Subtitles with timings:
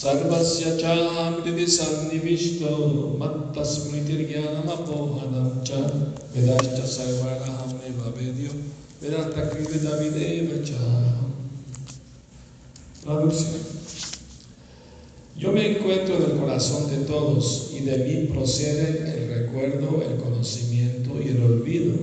[0.00, 2.72] सर्वस्य चामृति सन्निविष्टो
[3.20, 5.70] मत्तस्मृतिर्ज्ञानमपोहनं च
[6.34, 8.52] वेदाश्च सर्वणहमेव वेद्यो
[9.02, 10.70] वेदान्तकृतविदेव च
[13.06, 13.54] Traducción.
[15.38, 20.16] Yo me encuentro en el corazón de todos y de mí proceden el recuerdo, el
[20.16, 21.94] conocimiento y el olvido.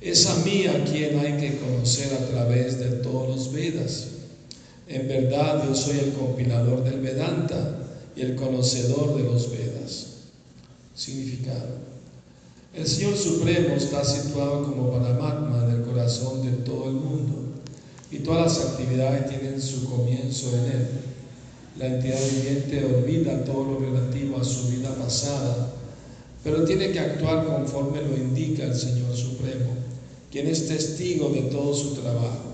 [0.00, 4.06] Es a mí a quien hay que conocer a través de todos los Vedas.
[4.87, 7.77] En verdad yo soy el compilador del Vedanta
[8.15, 10.07] y el conocedor de los Vedas.
[10.93, 11.85] Significado.
[12.73, 17.33] El Señor Supremo está situado como Paramatma en el corazón de todo el mundo
[18.11, 20.87] y todas las actividades tienen su comienzo en Él.
[21.79, 25.73] La entidad viviente olvida todo lo relativo a su vida pasada,
[26.43, 29.73] pero tiene que actuar conforme lo indica el Señor Supremo,
[30.31, 32.53] quien es testigo de todo su trabajo.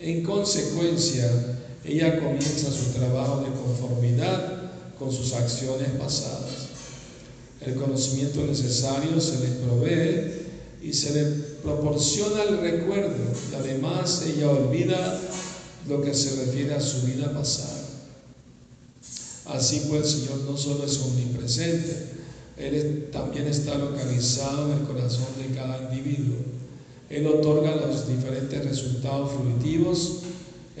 [0.00, 1.30] En consecuencia,
[1.84, 6.68] ella comienza su trabajo de conformidad con sus acciones pasadas.
[7.60, 10.42] El conocimiento necesario se le provee
[10.82, 11.24] y se le
[11.62, 13.16] proporciona el recuerdo
[13.50, 15.20] y además ella olvida
[15.88, 17.82] lo que se refiere a su vida pasada.
[19.46, 22.06] Así pues, el Señor no solo es omnipresente,
[22.56, 26.36] Él también está localizado en el corazón de cada individuo.
[27.10, 30.22] Él otorga los diferentes resultados fruitivos.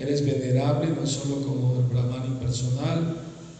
[0.02, 3.16] Él es venerable no solo como el Brahman impersonal,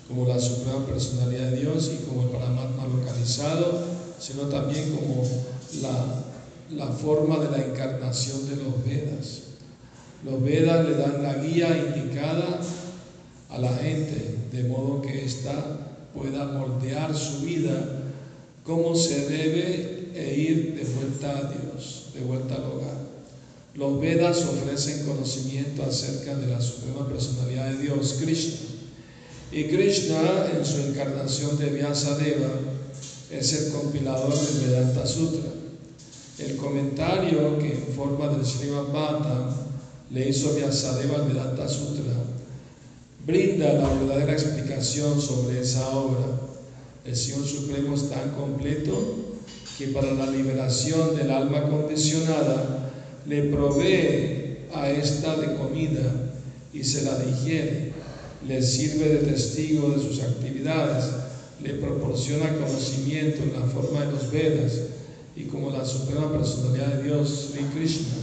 [0.09, 3.81] como la suprema personalidad de Dios y como el Paramatma localizado,
[4.19, 5.25] sino también como
[5.81, 6.23] la
[6.77, 9.43] la forma de la encarnación de los Vedas.
[10.25, 12.61] Los Vedas le dan la guía indicada
[13.51, 15.53] a la gente, de modo que ésta
[16.15, 18.01] pueda moldear su vida
[18.65, 23.02] como se debe e ir de vuelta a Dios, de vuelta al hogar.
[23.75, 28.59] Los Vedas ofrecen conocimiento acerca de la suprema personalidad de Dios, Krishna.
[29.51, 32.51] Y Krishna, en su encarnación de Vyasadeva,
[33.31, 35.51] es el compilador del Vedanta Sutra.
[36.39, 39.55] El comentario que en forma del Srimad Bhattan
[40.11, 42.13] le hizo Vyasadeva al Vedanta Sutra
[43.25, 46.27] brinda la verdadera explicación sobre esa obra.
[47.05, 49.17] El Señor Supremo es tan completo
[49.79, 52.82] que para la liberación del alma condicionada
[53.27, 56.33] le provee a esta de comida
[56.73, 57.93] y se la digiere,
[58.47, 61.05] le sirve de testigo de sus actividades,
[61.63, 64.73] le proporciona conocimiento en la forma de los Vedas
[65.37, 68.15] y como la suprema personalidad de Dios, Sri Krishna,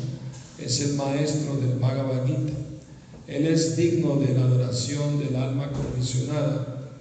[0.60, 2.54] es el maestro del Bhagavad Gita.
[3.28, 6.92] Él es digno de la adoración del alma condicionada.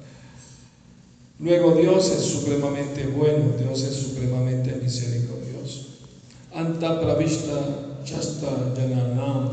[1.41, 5.87] Luego Dios es supremamente bueno, Dios es supremamente misericordioso.
[6.55, 9.51] Anta pravishta chasta jananam.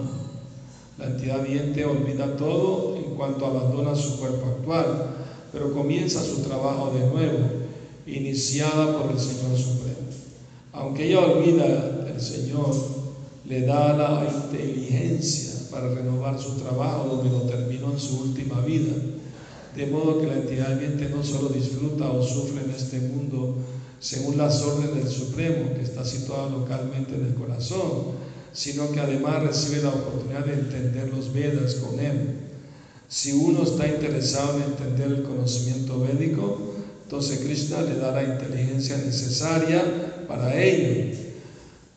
[0.97, 5.09] La entidad viente olvida todo en cuanto abandona su cuerpo actual,
[5.51, 7.39] pero comienza su trabajo de nuevo,
[8.07, 10.07] iniciada por el Señor Supremo.
[10.71, 12.73] Aunque ella olvida, el Señor
[13.45, 18.94] le da la inteligencia para renovar su trabajo donde lo terminó en su última vida.
[19.75, 23.55] De modo que la entidad viviente no solo disfruta o sufre en este mundo
[23.99, 28.25] según las órdenes del Supremo, que está situado localmente en el corazón,
[28.55, 32.35] sino que además recibe la oportunidad de entender los Vedas con él.
[33.09, 36.73] Si uno está interesado en entender el conocimiento védico,
[37.03, 41.17] entonces Krishna le da la inteligencia necesaria para ello.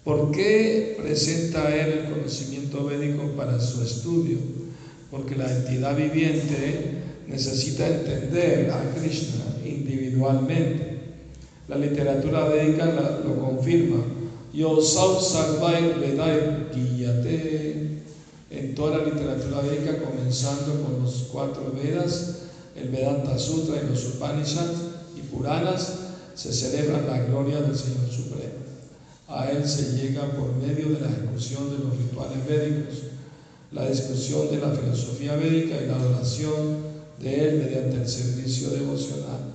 [0.02, 4.38] ¿Por qué presenta él el conocimiento védico para su estudio?
[5.10, 6.98] Porque la entidad viviente
[7.28, 10.98] necesita entender a Krishna individualmente.
[11.68, 12.86] La literatura védica
[13.24, 14.17] lo confirma.
[14.53, 14.78] Yo
[18.50, 22.36] en toda la literatura védica, comenzando con los cuatro Vedas,
[22.75, 24.78] el Vedanta Sutra y los Upanishads
[25.16, 25.92] y Puranas,
[26.34, 28.54] se celebra la gloria del Señor Supremo.
[29.28, 32.94] A Él se llega por medio de la ejecución de los rituales védicos,
[33.72, 36.78] la discusión de la filosofía védica y la adoración
[37.20, 39.53] de Él mediante el servicio devocional.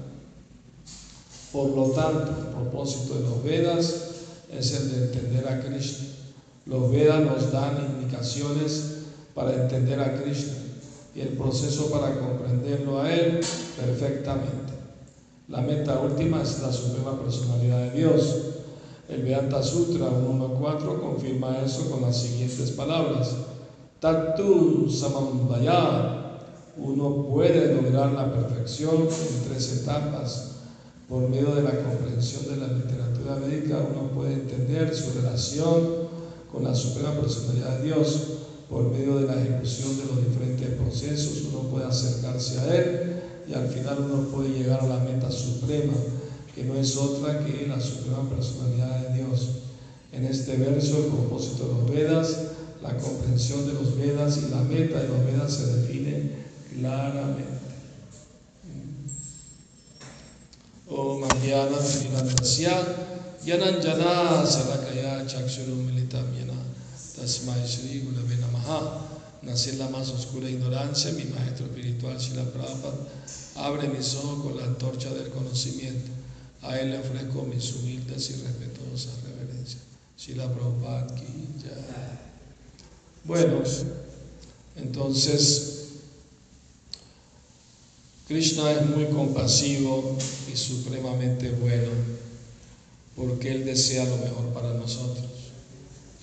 [1.52, 4.13] Por lo tanto, el propósito de los Vedas
[4.58, 6.08] es el de entender a Krishna.
[6.66, 9.00] Los Vedas nos dan indicaciones
[9.34, 10.54] para entender a Krishna
[11.16, 13.42] y el proceso para comprenderlo a Él
[13.78, 14.74] perfectamente.
[15.50, 18.38] La meta última es la suprema personalidad de Dios.
[19.10, 23.36] El Vedanta Sutra 1.4 confirma eso con las siguientes palabras.
[24.00, 26.22] Tatu samambhaya.
[26.78, 30.53] Uno puede lograr la perfección en tres etapas.
[31.08, 36.04] Por medio de la comprensión de la literatura médica, uno puede entender su relación
[36.52, 38.22] con la suprema personalidad de Dios
[38.74, 43.54] por medio de la ejecución de los diferentes procesos, uno puede acercarse a Él y
[43.54, 45.94] al final uno puede llegar a la meta suprema,
[46.56, 49.50] que no es otra que la suprema personalidad de Dios.
[50.12, 52.38] En este verso, el propósito de los Vedas,
[52.82, 56.32] la comprensión de los Vedas y la meta de los Vedas se define
[56.76, 57.53] claramente.
[60.94, 61.80] Ajnana
[63.44, 66.54] Yananjana Salakaya Chakshurum Militam Yana
[67.18, 69.02] Tasmai Shri Gurave Namaha
[69.44, 72.96] Nací en la más oscura ignorancia, mi maestro espiritual Shila Prabhupada
[73.58, 76.12] abre mis ojos con la antorcha del conocimiento.
[76.62, 79.82] A él le ofrezco mis humildes y respetuosas reverencias.
[80.18, 81.26] Shila Prabhupada ki
[83.26, 83.64] Bueno,
[84.78, 85.73] entonces
[88.34, 90.18] Krishna es muy compasivo
[90.52, 91.92] y supremamente bueno
[93.16, 95.30] porque Él desea lo mejor para nosotros.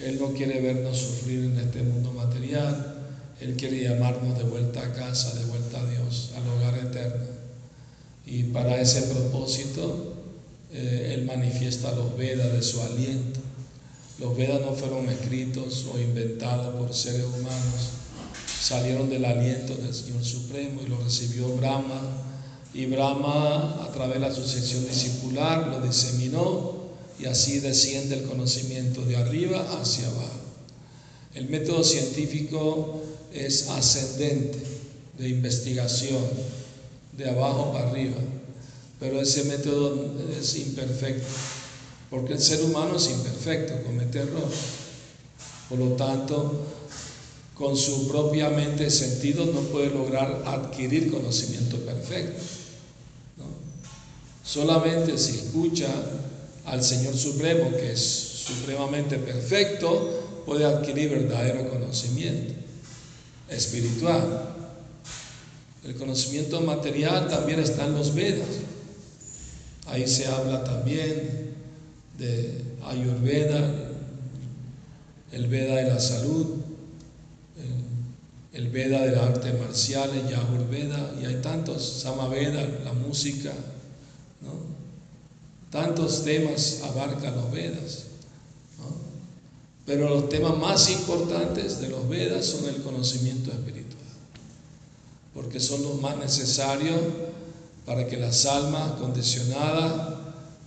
[0.00, 2.96] Él no quiere vernos sufrir en este mundo material,
[3.40, 7.26] Él quiere llamarnos de vuelta a casa, de vuelta a Dios, al hogar eterno.
[8.26, 10.14] Y para ese propósito,
[10.72, 13.38] eh, Él manifiesta los Vedas de su aliento.
[14.18, 17.99] Los Vedas no fueron escritos o inventados por seres humanos,
[18.60, 22.00] salieron del aliento del Señor Supremo y lo recibió Brahma.
[22.72, 26.80] Y Brahma, a través de la asociación discipular, lo diseminó
[27.18, 30.40] y así desciende el conocimiento de arriba hacia abajo.
[31.34, 33.02] El método científico
[33.32, 34.58] es ascendente
[35.18, 36.22] de investigación,
[37.16, 38.16] de abajo para arriba,
[38.98, 41.26] pero ese método es imperfecto,
[42.08, 44.58] porque el ser humano es imperfecto, comete errores.
[45.68, 46.66] Por lo tanto,
[47.60, 52.42] con su propia mente sentido no puede lograr adquirir conocimiento perfecto.
[54.42, 55.88] Solamente si escucha
[56.64, 62.54] al Señor Supremo, que es supremamente perfecto, puede adquirir verdadero conocimiento
[63.50, 64.54] espiritual.
[65.84, 68.48] El conocimiento material también está en los Vedas.
[69.86, 71.52] Ahí se habla también
[72.16, 73.70] de Ayurveda,
[75.32, 76.69] el Veda de la salud,
[78.52, 83.52] el Veda de las artes marciales, Yajurveda, y hay tantos, Samaveda, la música.
[85.70, 88.06] Tantos temas abarcan los Vedas.
[89.86, 94.00] Pero los temas más importantes de los Vedas son el conocimiento espiritual.
[95.32, 97.00] Porque son los más necesarios
[97.86, 100.18] para que las almas condicionadas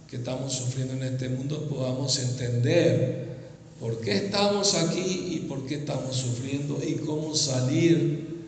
[0.10, 3.33] que estamos sufriendo en este mundo podamos entender
[3.80, 8.48] por qué estamos aquí y por qué estamos sufriendo y cómo salir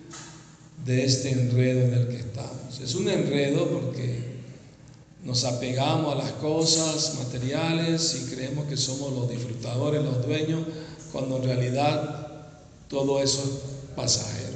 [0.85, 2.79] de este enredo en el que estamos.
[2.79, 4.35] Es un enredo porque
[5.23, 10.61] nos apegamos a las cosas materiales y creemos que somos los disfrutadores, los dueños,
[11.11, 12.25] cuando en realidad
[12.87, 14.55] todo eso es pasajero.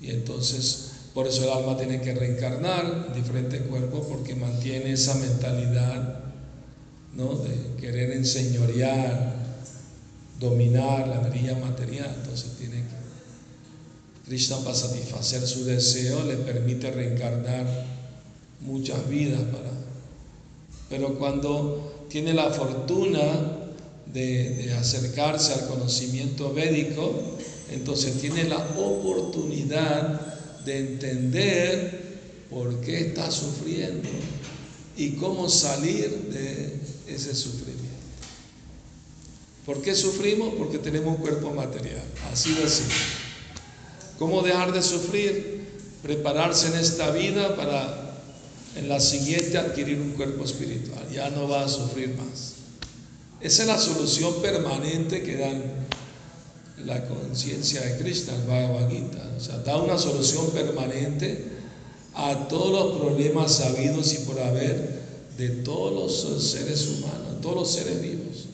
[0.00, 5.14] Y entonces, por eso el alma tiene que reencarnar en diferentes cuerpos porque mantiene esa
[5.14, 6.31] mentalidad
[7.14, 7.36] ¿no?
[7.36, 9.34] de querer enseñorear,
[10.40, 12.14] dominar la energía material.
[12.22, 17.66] Entonces tiene que, Krishna para satisfacer su deseo le permite reencarnar
[18.60, 19.70] muchas vidas para...
[20.88, 23.62] Pero cuando tiene la fortuna
[24.12, 27.12] de, acercarse al conocimiento védico,
[27.70, 30.20] entonces tiene la oportunidad
[30.64, 32.02] de entender
[32.50, 34.08] por qué está sufriendo
[34.96, 36.81] y cómo salir de
[37.14, 37.82] ese sufrimiento.
[39.66, 40.54] ¿Por qué sufrimos?
[40.54, 42.02] Porque tenemos un cuerpo material,
[42.32, 42.96] así de simple.
[44.18, 45.62] ¿Cómo dejar de sufrir?
[46.02, 48.02] Prepararse en esta vida para
[48.74, 52.54] en la siguiente adquirir un cuerpo espiritual, ya no va a sufrir más.
[53.40, 55.52] Esa es la solución permanente que da
[56.84, 59.30] la conciencia de Krishna, el Bhagavad Gita.
[59.36, 61.44] O sea, da una solución permanente
[62.14, 65.02] a todos los problemas sabidos y por haber
[65.42, 65.92] de todos
[66.24, 68.46] los seres humanos, todos los seres vivos.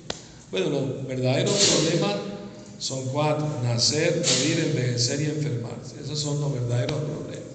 [0.50, 2.16] Bueno, los verdaderos problemas
[2.78, 5.96] son cuatro, nacer, morir, envejecer y enfermarse.
[6.02, 7.48] Esos son los verdaderos problemas.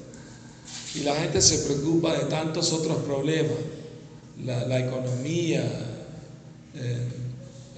[0.95, 3.57] Y la gente se preocupa de tantos otros problemas,
[4.45, 5.63] la, economía,
[6.75, 7.07] eh,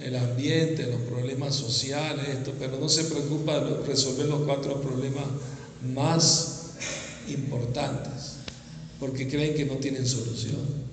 [0.00, 5.24] el ambiente, los problemas sociales, esto, pero no se preocupa de resolver los cuatro problemas
[5.94, 6.72] más
[7.28, 8.34] importantes,
[9.00, 10.85] porque creen que no tienen solución.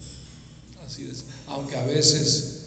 [1.47, 2.61] Aunque a veces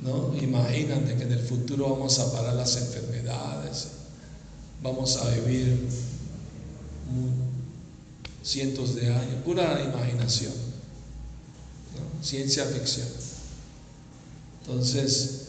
[0.00, 0.34] ¿no?
[0.40, 3.88] imaginan de que en el futuro vamos a parar las enfermedades,
[4.82, 5.88] vamos a vivir
[8.42, 10.52] cientos de años, pura imaginación,
[12.22, 13.08] ciencia ficción.
[14.62, 15.48] Entonces,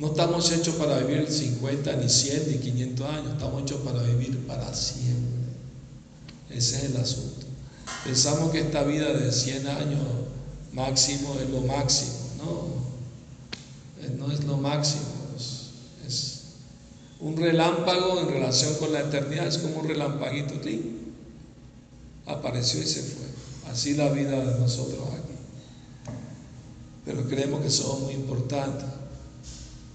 [0.00, 4.46] No estamos hechos para vivir 50, ni 100, ni 500 años, estamos hechos para vivir
[4.46, 5.44] para siempre.
[6.48, 7.46] Ese es el asunto.
[8.02, 10.00] Pensamos que esta vida de 100 años
[10.72, 12.12] máximo es lo máximo.
[12.38, 15.04] No, eh, no es lo máximo.
[15.36, 16.36] Es,
[17.20, 20.54] un relámpago en relación con la eternidad, es como un relampaguito.
[22.26, 23.26] Apareció y se fue.
[23.70, 25.34] Así la vida de nosotros aquí.
[27.04, 28.86] Pero creemos que somos muy importantes.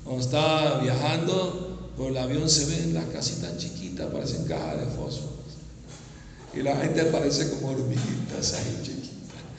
[0.03, 5.31] Cuando está viajando por el avión se ven las casitas chiquitas, parecen cajas de fósforos.
[6.53, 9.04] Y la gente aparece como hormiguitas ahí chiquitas.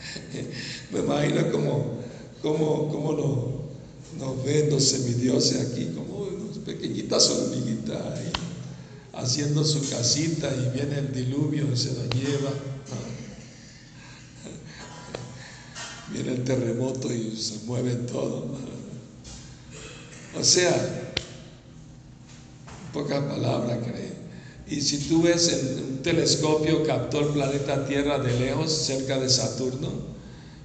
[0.93, 1.99] Me imagino como,
[2.43, 8.33] como, como nos, nos ven los semidioses aquí, como unos pequeñitas hormiguitas ahí,
[9.15, 12.51] haciendo su casita y viene el diluvio y se lo lleva.
[16.13, 18.57] Viene el terremoto y se mueve todo.
[20.39, 21.15] O sea,
[22.93, 24.06] pocas palabras, creo.
[24.69, 29.29] Y si tú ves en un telescopio captó el planeta Tierra de lejos, cerca de
[29.29, 30.17] Saturno,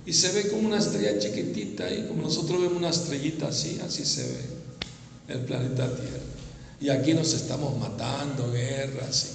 [0.05, 4.03] y se ve como una estrella chiquitita y como nosotros vemos una estrellita así, así
[4.03, 4.45] se ve
[5.27, 6.19] el planeta Tierra.
[6.81, 9.27] Y aquí nos estamos matando, guerras,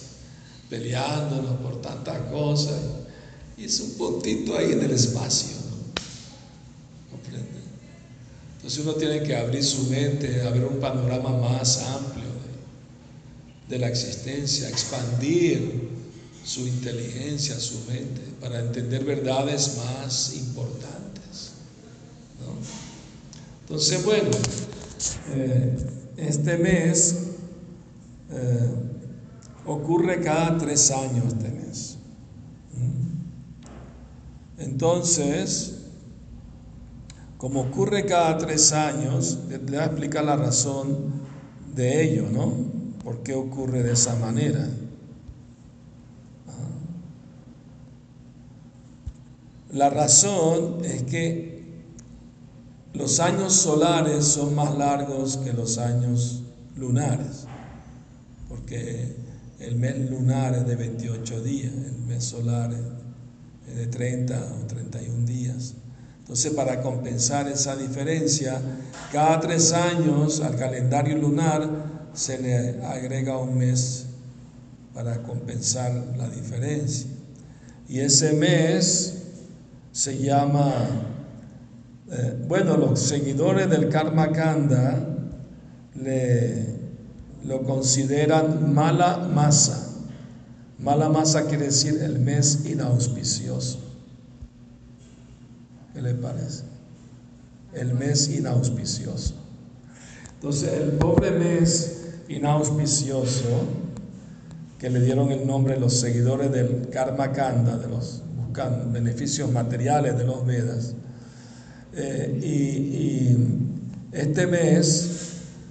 [0.65, 2.81] y peleándonos por tantas cosas.
[3.57, 5.57] Y es un puntito ahí en el espacio.
[8.57, 12.26] Entonces uno tiene que abrir su mente, a ver un panorama más amplio
[13.69, 15.89] de, la existencia, expandir
[16.45, 21.53] su inteligencia, su mente, para entender verdades más importantes.
[23.63, 24.31] Entonces, bueno,
[25.35, 25.77] eh,
[26.17, 27.17] este mes
[28.31, 28.71] eh,
[29.67, 31.97] ocurre cada tres años este mes.
[32.75, 34.63] ¿Mm?
[34.63, 35.77] Entonces,
[37.39, 41.13] como ocurre cada tres años, le voy a explicar la razón
[41.75, 42.76] de ello, ¿no?
[43.07, 44.69] ¿Por qué ocurre de esa manera?
[46.49, 46.53] Ah.
[49.71, 51.85] La razón es que
[52.95, 56.43] los años solares son más largos que los años
[56.75, 57.47] lunares,
[58.49, 59.15] porque
[59.61, 62.73] el mes lunar es de 28 días, el mes solar
[63.69, 65.75] es de 30 o 31 días.
[66.19, 68.61] Entonces, para compensar esa diferencia,
[69.13, 74.07] cada tres años al calendario lunar se le agrega un mes
[74.95, 77.07] para compensar la diferencia.
[77.89, 79.23] Y ese mes
[79.93, 80.73] se llama,
[82.11, 84.99] eh, bueno, los seguidores del Karma Kanda
[85.95, 86.65] le,
[87.45, 89.83] lo consideran mala masa.
[90.79, 93.79] Mala masa quiere decir el mes inauspicioso.
[95.93, 96.65] ¿Qué le parece?
[97.75, 99.35] El mes inauspicioso.
[100.35, 101.96] Entonces, el pobre mes
[102.29, 103.49] inauspicioso,
[104.79, 108.23] que le dieron el nombre los seguidores del Karma Kanda, de los
[108.93, 110.95] beneficios materiales de los Vedas,
[111.95, 113.37] eh, y,
[114.13, 115.11] este mes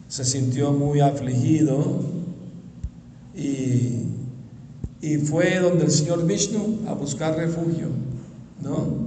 [0.07, 2.03] se sintió muy afligido
[3.33, 4.03] y,
[5.01, 7.88] y fue donde el Señor Vishnu a buscar refugio,
[8.62, 9.05] ¿no?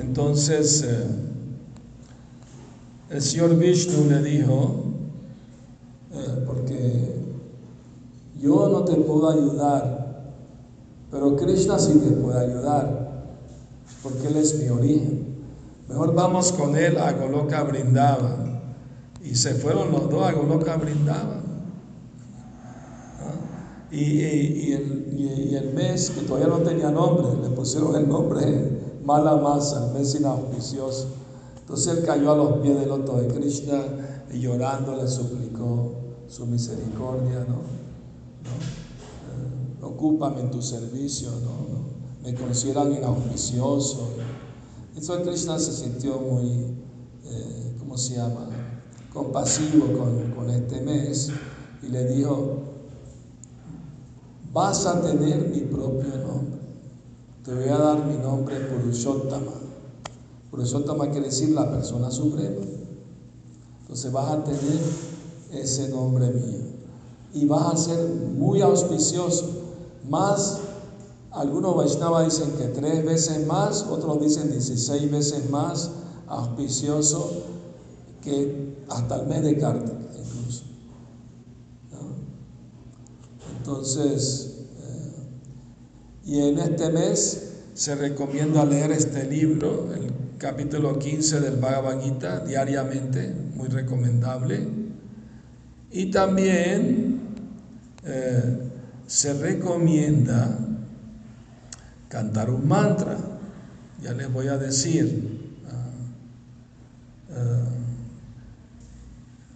[0.00, 1.04] Entonces, eh,
[3.10, 4.81] el señor Vishnu le dijo,
[6.14, 7.22] eh, porque
[8.40, 10.34] yo no te puedo ayudar,
[11.10, 13.24] pero Krishna sí te puede ayudar,
[14.02, 15.36] porque Él es mi origen.
[15.88, 18.38] Mejor vamos con Él a Goloka Brindava.
[19.22, 21.40] Y se fueron los dos a Goloka Brindava.
[23.20, 23.92] ¿Ah?
[23.92, 29.98] Y, el, mes que todavía no tenía nombre, le pusieron el nombre mala masa, el
[29.98, 31.08] mes inauspicioso.
[31.60, 33.82] Entonces él cayó a los pies del loto de Krishna
[34.32, 36.01] y llorando le suplicó
[36.32, 37.56] su misericordia, ¿no?
[37.56, 38.54] ¿No?
[39.28, 41.82] Eh, ocúpame en tu servicio, ¿no?
[42.22, 44.08] Me consideran inauspicioso.
[44.96, 46.74] Entonces Krishna se sintió muy,
[47.24, 48.48] eh, ¿cómo se llama?
[49.12, 51.30] Compasivo con, con este mes
[51.82, 52.62] y le dijo,
[54.52, 56.52] vas a tener mi propio nombre
[57.44, 59.50] te voy a dar mi nombre Purushottama.
[60.50, 62.64] Purushottama quiere decir la persona suprema.
[63.80, 64.78] Entonces vas a tener
[65.52, 66.60] ese nombre mío.
[67.34, 69.48] Y vas a ser muy auspicioso.
[70.08, 70.58] Más,
[71.30, 75.90] algunos Vaishnavas dicen que tres veces más, otros dicen 16 veces más
[76.26, 77.42] auspicioso
[78.22, 80.64] que hasta el mes de Kartik incluso.
[83.58, 84.48] Entonces,
[86.24, 92.40] y en este mes se recomienda leer este libro, el capítulo 15 del Bhagavad Gita
[92.40, 94.81] diariamente, muy recomendable.
[95.92, 97.20] Y también
[98.04, 98.58] eh,
[99.06, 100.58] se recomienda
[102.08, 103.18] cantar un mantra,
[104.02, 105.60] ya les voy a decir.
[105.68, 107.68] Ah, ah,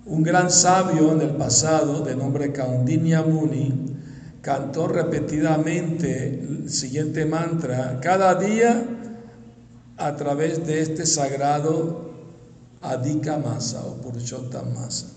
[0.04, 3.96] un gran sabio en el pasado, de nombre Kaundinya Muni,
[4.40, 8.84] cantó repetidamente el siguiente mantra cada día
[9.96, 12.12] a través de este sagrado
[12.82, 15.16] Adhika Masa o Purushottam Masa.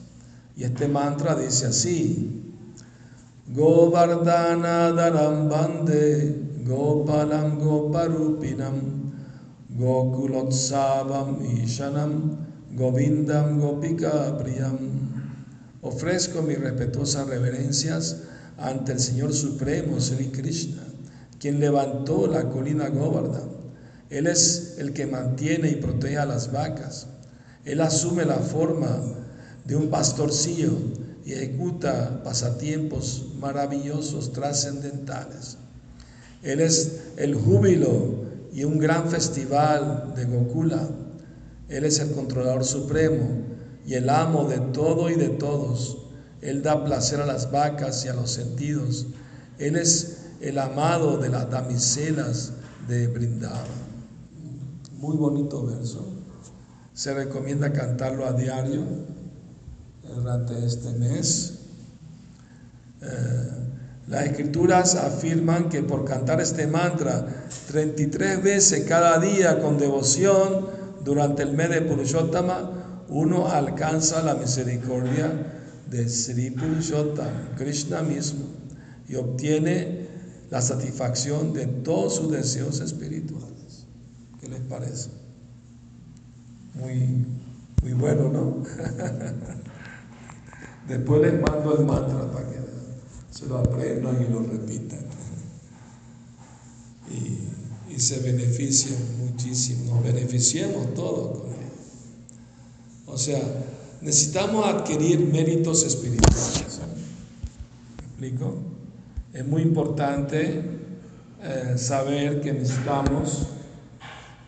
[0.59, 2.53] Y este mantra dice así:
[3.47, 6.35] Govardhana Daram Bande
[6.65, 9.13] Gopalam Goparupinam
[9.77, 14.77] Gokulotsavam Ishanam Govindam Gopika Priyam.
[15.81, 18.23] Ofrezco mis respetuosas reverencias
[18.57, 20.83] ante el Señor Supremo, Sri Krishna,
[21.39, 23.49] quien levantó la colina Govardhan.
[24.09, 27.07] Él es el que mantiene y protege a las vacas.
[27.63, 29.19] Él asume la forma
[29.65, 30.71] de un pastorcillo
[31.25, 35.57] y ejecuta pasatiempos maravillosos, trascendentales.
[36.41, 40.87] Él es el júbilo y un gran festival de Gokula.
[41.67, 43.27] Él es el controlador supremo
[43.85, 45.97] y el amo de todo y de todos.
[46.41, 49.07] Él da placer a las vacas y a los sentidos.
[49.57, 52.53] Él es el amado de las damiselas
[52.87, 53.65] de Brindava.
[54.93, 56.05] Muy bonito verso.
[56.93, 58.83] Se recomienda cantarlo a diario
[60.15, 61.53] durante este mes.
[63.01, 63.49] Eh,
[64.07, 67.25] las escrituras afirman que por cantar este mantra
[67.67, 70.67] 33 veces cada día con devoción
[71.03, 75.31] durante el mes de Purushottama, uno alcanza la misericordia
[75.89, 78.45] de Sri Purushottam, Krishna mismo,
[79.07, 80.07] y obtiene
[80.49, 83.85] la satisfacción de todos sus deseos espirituales.
[84.39, 85.09] ¿Qué les parece?
[86.75, 87.25] Muy,
[87.83, 88.63] muy bueno, ¿no?
[90.89, 92.57] Después les mando el mantra para que
[93.29, 94.99] se lo aprendan y lo repitan.
[97.11, 101.69] Y, se beneficien muchísimo, nos beneficiemos todos con él.
[103.05, 103.41] O sea,
[103.99, 106.79] necesitamos adquirir méritos espirituales.
[107.97, 108.55] ¿Me explico?
[109.33, 110.63] Es muy importante
[111.43, 113.47] eh, saber que necesitamos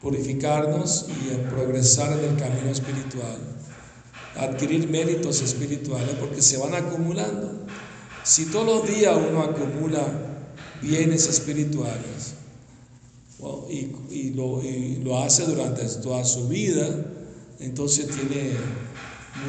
[0.02, 3.38] purificarnos y progresar en el camino espiritual,
[4.36, 7.66] adquirir méritos espirituales porque se van acumulando.
[8.24, 10.06] Si todos los días uno acumula
[10.82, 12.36] bienes espirituales
[13.70, 16.88] y, lo, hace durante toda su vida,
[17.60, 18.52] entonces tiene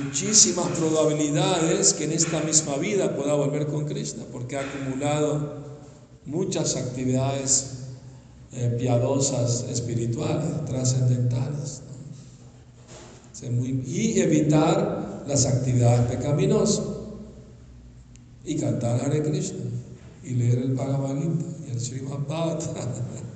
[0.03, 5.63] muchísimas probabilidades que en esta misma vida pueda volver con Krishna, porque ha acumulado
[6.25, 7.83] muchas actividades
[8.53, 11.83] eh, piadosas, espirituales, trascendentales.
[13.43, 16.85] Y evitar las actividades pecaminosas.
[18.45, 19.65] Y cantar Hare Krishna.
[20.23, 22.77] Y leer el Bhagavad Gita y el Srimad Bhagavatam.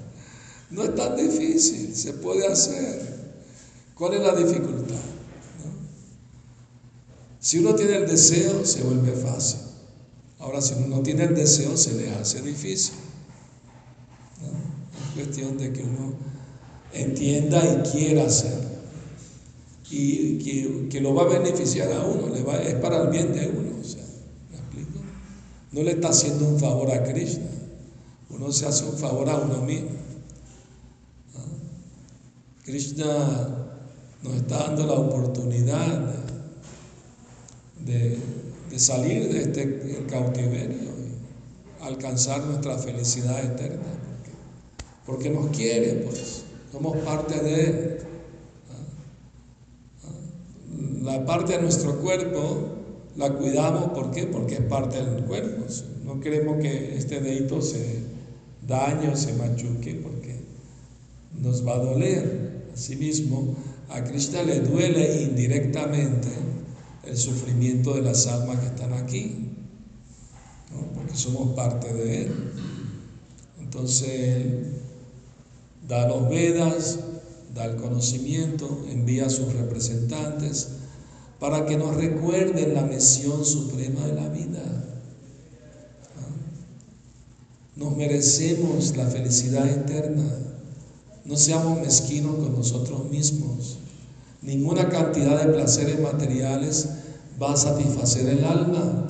[0.69, 3.01] No es tan difícil, se puede hacer.
[3.95, 4.97] ¿Cuál es la dificultad?
[7.39, 9.61] Si uno tiene el deseo, se vuelve fácil.
[10.41, 12.97] Ahora, si uno no tiene el deseo, se le hace difícil.
[14.43, 16.15] Es cuestión de que uno
[16.93, 18.76] entienda y quiera hacerlo.
[19.91, 23.71] Y que, lo va a beneficiar a uno, es para el bien de uno.
[23.71, 25.01] ¿me explico?
[25.73, 27.47] No le está haciendo un favor a Krishna,
[28.31, 29.91] uno se hace un favor a uno mismo.
[32.65, 33.69] Krishna
[34.23, 36.27] nos está dando la oportunidad de
[37.87, 43.85] de, salir de este cautiverio y alcanzar nuestra felicidad eterna.
[45.07, 47.96] Porque, nos quiere, pues, somos parte de.
[51.07, 52.67] La parte de nuestro cuerpo
[53.15, 54.27] la cuidamos, ¿por qué?
[54.27, 55.65] Porque es parte del cuerpo.
[56.05, 58.01] No queremos que este dedito se
[58.67, 60.41] dañe se machuque porque
[61.41, 62.67] nos va a doler.
[62.75, 63.55] Asimismo,
[63.89, 66.27] a Krishna le duele indirectamente
[67.05, 69.53] el sufrimiento de las almas que están aquí,
[70.93, 72.33] porque somos parte de Él.
[73.61, 74.45] Entonces,
[75.87, 76.99] da los Vedas,
[77.55, 80.71] da el conocimiento, envía a sus representantes
[81.39, 84.63] para que nos recuerden la misión suprema de la vida.
[87.77, 90.25] Nos merecemos la felicidad eterna.
[91.25, 93.79] No seamos mezquinos con nosotros mismos.
[94.41, 96.89] Ninguna cantidad de placeres materiales
[97.43, 99.09] va a satisfacer el alma,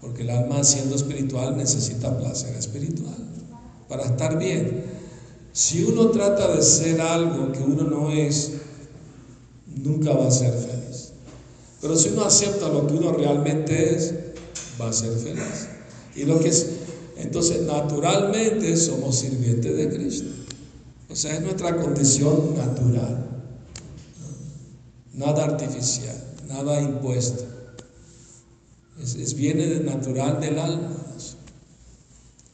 [0.00, 3.28] porque el alma siendo espiritual necesita placer espiritual
[3.88, 4.84] para estar bien.
[5.52, 8.52] Si uno trata de ser algo que uno no es,
[9.66, 10.87] nunca va a ser feliz.
[11.80, 14.14] Pero si uno acepta lo que uno realmente es,
[14.80, 15.68] va a ser feliz.
[16.16, 16.66] Y lo que es,
[17.16, 20.30] entonces naturalmente somos sirvientes de Cristo.
[21.10, 23.26] O sea, es nuestra condición natural.
[25.14, 26.16] Nada artificial,
[26.48, 27.44] nada impuesto.
[29.00, 30.96] Es, viene de natural del alma.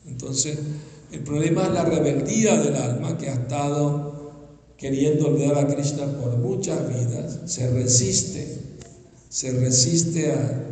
[0.06, 0.58] Entonces,
[1.10, 4.32] el problema es la rebeldía del alma que ha estado
[4.76, 7.40] queriendo olvidar a Krishna por muchas vidas.
[7.46, 8.63] Se resiste,
[9.34, 10.62] se resiste a,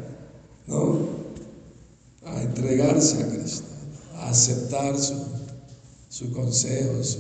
[0.69, 1.01] ¿no?
[2.25, 3.67] a entregarse a Krishna,
[4.19, 5.17] a aceptar su,
[6.09, 7.19] su consejo, su,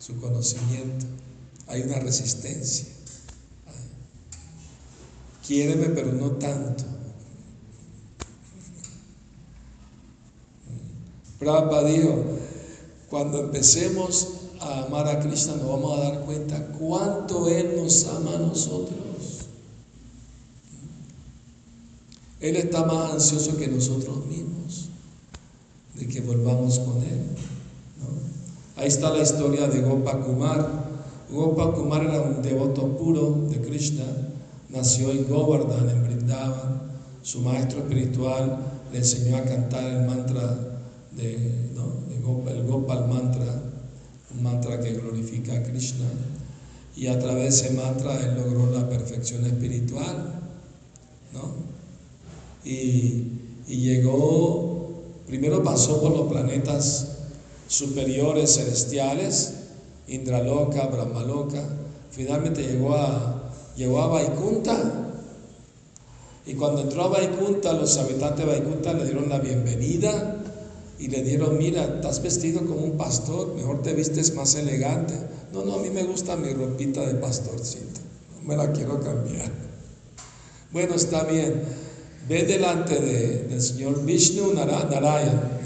[0.00, 1.06] su conocimiento.
[1.68, 2.86] Hay una resistencia.
[5.46, 6.82] Quiéreme, pero no tanto.
[11.38, 12.24] Prabhupada dijo,
[13.08, 14.26] cuando empecemos
[14.58, 19.05] a amar a Krishna nos vamos a dar cuenta cuánto Él nos ama a nosotros.
[22.40, 24.90] Él está más ansioso que nosotros mismos
[25.94, 27.20] de que volvamos con Él.
[28.76, 30.68] Ahí está la historia de Gopa Kumar.
[31.30, 34.04] Gopa Kumar era un devoto puro de Krishna,
[34.68, 36.82] nació en Govardhan, en Vrindavan.
[37.22, 38.58] Su maestro espiritual
[38.92, 40.56] le enseñó a cantar el mantra
[41.16, 42.04] de, ¿no?
[42.50, 43.62] el Gopal mantra,
[44.34, 46.06] un mantra que glorifica a Krishna.
[46.94, 50.34] Y a través de ese mantra él logró la perfección espiritual.
[51.32, 51.65] ¿no?
[52.66, 53.22] Y,
[53.68, 54.90] y llegó,
[55.26, 57.16] primero pasó por los planetas
[57.68, 59.54] superiores celestiales,
[60.08, 61.62] Indraloka, Brahmaloka,
[62.10, 65.12] finalmente llegó a, llegó a Vaikunta.
[66.44, 70.36] Y cuando entró a Vaikunta, los habitantes de Vaikunta le dieron la bienvenida
[70.98, 75.14] y le dieron, mira, estás vestido como un pastor, mejor te vistes más elegante.
[75.52, 78.00] No, no, a mí me gusta mi ropita de pastorcito,
[78.36, 79.50] no me la quiero cambiar.
[80.72, 81.62] Bueno, está bien,
[82.28, 85.56] ve delante del Señor Vishnu Narayana,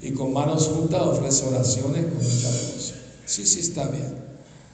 [0.00, 2.98] y con manos juntas ofrece oraciones con mucha devoción.
[3.24, 4.14] Sí, sí, está bien.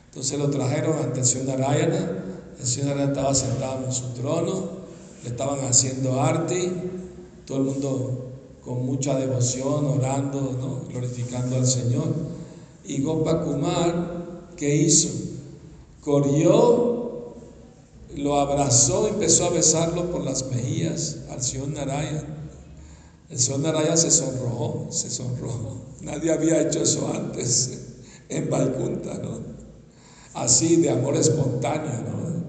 [0.09, 2.25] Entonces lo trajeron ante el Señor Narayana,
[2.61, 4.69] el Señor Narayana estaba sentado en su trono,
[5.23, 6.71] le estaban haciendo arte,
[7.47, 8.31] todo el mundo
[8.65, 10.89] con mucha devoción, orando, ¿no?
[10.89, 12.15] glorificando al Señor.
[12.85, 15.09] Y Gopakumar, ¿qué hizo?
[16.01, 16.92] Corrió,
[18.17, 22.25] lo abrazó, empezó a besarlo por las mejillas al Señor Narayana.
[23.31, 25.81] El Señor Narayana se sonrojó, se sonrojó.
[26.01, 27.79] Nadie había hecho eso antes
[28.29, 29.41] en Vaikunta, ¿no?
[30.35, 32.43] Así, de amor espontáneo, ¿no?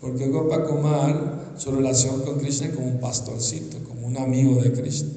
[0.00, 5.10] Porque Gopakumar, su relación con Krishna es como un pastorcito, un amigo de Cristo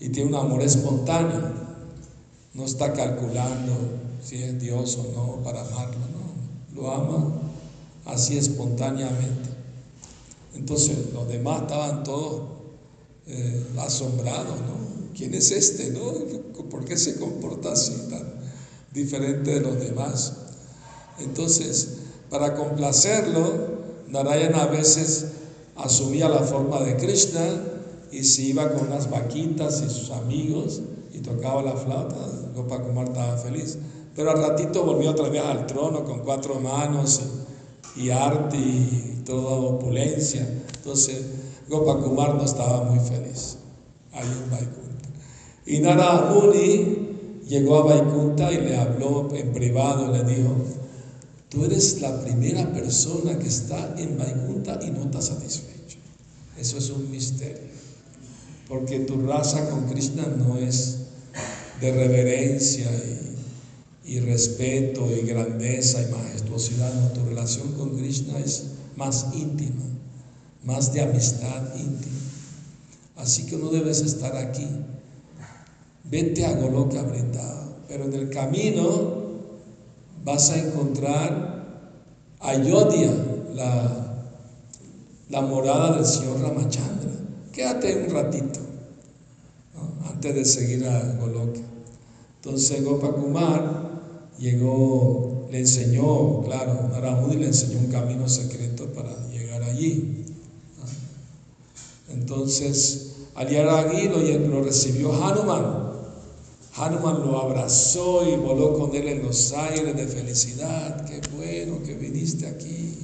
[0.00, 1.66] y tiene un amor espontáneo.
[2.54, 3.72] No está calculando
[4.22, 6.80] si es Dios o no para amarlo, no.
[6.80, 7.45] Lo ama
[8.06, 9.50] así espontáneamente.
[10.54, 12.42] Entonces los demás estaban todos
[13.26, 14.86] eh, asombrados, ¿no?
[15.14, 16.12] ¿Quién es este, no?
[16.70, 18.24] ¿Por qué se comporta así tan
[18.92, 20.32] diferente de los demás?
[21.18, 21.96] Entonces,
[22.30, 23.76] para complacerlo,
[24.08, 25.26] Narayana a veces
[25.76, 27.40] asumía la forma de Krishna
[28.12, 30.80] y se iba con unas vaquitas y sus amigos
[31.12, 32.16] y tocaba la flauta,
[32.54, 33.78] Gopakumar estaba feliz.
[34.14, 37.20] Pero al ratito volvió otra vez al trono con cuatro manos
[37.96, 40.46] y, arte y toda opulencia.
[40.76, 41.22] Entonces
[41.68, 43.56] Gopakumar no estaba muy feliz
[44.12, 45.08] ahí en Vaikunta.
[45.66, 50.54] Y Nara Muni llegó a Vaikunta y le habló en privado, le dijo,
[51.48, 55.98] tú eres la primera persona que está en Vaikunta y no está satisfecho.
[56.56, 57.66] Eso es un misterio
[58.68, 60.98] porque tu raza con Krishna no es
[61.80, 63.25] de reverencia y,
[64.20, 68.66] respeto y grandeza y majestuosidad, tu relación con Krishna es
[68.96, 69.82] más íntima,
[70.64, 72.20] más de amistad íntima.
[73.16, 74.68] Así que no debes estar aquí.
[76.04, 79.26] Vete a Goloka Brindada, pero en el camino
[80.24, 81.56] vas a encontrar
[82.40, 83.12] Ayodhya,
[83.54, 84.24] la,
[85.30, 86.96] la morada del Señor Ramachandra
[87.56, 88.60] quédate un ratito
[90.10, 91.60] antes de seguir a Goloka.
[92.36, 93.85] Entonces Gopakumar
[94.38, 100.24] llegó, le enseñó, claro, Naramudi le enseñó un camino secreto para llegar allí.
[102.10, 105.86] Entonces, al llegar allí lo, lo recibió Hanuman.
[106.76, 111.06] Hanuman lo abrazó y voló con él en los aires de felicidad.
[111.06, 112.98] Qué bueno que viniste aquí.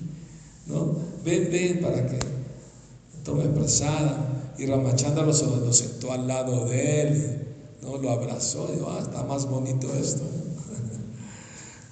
[0.67, 0.95] ¿no?
[1.25, 2.19] Ven, ven para que
[3.25, 4.55] tome prasada.
[4.59, 7.47] Y Ramachandra lo, sentó al lado de él,
[7.83, 7.97] ¿no?
[7.97, 10.23] Lo abrazó y dijo, ah, está más bonito esto.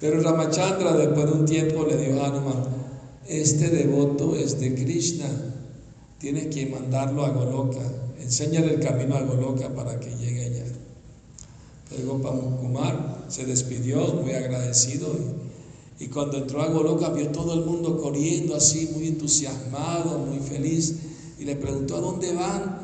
[0.01, 2.63] Pero Ramachandra después de un tiempo le dijo a Hanuman,
[3.27, 5.29] este devoto es de Krishna,
[6.19, 7.79] tienes que mandarlo a Goloka,
[8.19, 10.65] enséñale el camino a Goloka para que llegue allá.
[11.91, 12.19] Luego
[12.59, 15.07] Kumar se despidió muy agradecido
[15.99, 20.95] y, cuando entró a Goloka vio todo el mundo corriendo así, muy entusiasmado, muy feliz
[21.37, 22.79] y le preguntó, ¿a dónde van?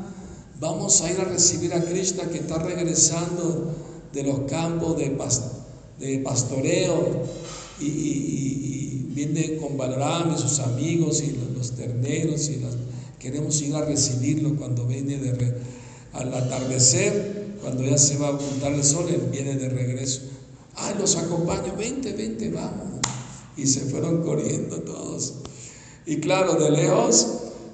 [0.60, 3.74] Vamos a ir a recibir a Krishna que está regresando
[4.12, 5.10] de los campos de,
[5.98, 7.24] de pastoreo
[7.80, 12.76] y, viene con Balaram y sus amigos y los, terneros y las,
[13.18, 15.56] queremos ir a recibirlo cuando viene de
[16.12, 20.22] al atardecer, cuando ya se va a ocultar el sol, él viene de regreso.
[20.76, 23.00] Ah, los acompaño, vente, vente, vamos.
[23.56, 25.34] Y se fueron corriendo todos.
[26.06, 27.26] Y claro, de lejos